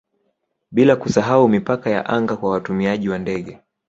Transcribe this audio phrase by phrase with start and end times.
[0.71, 3.59] bila kusahau mipaka ya anga kwa watumiaji wa ndege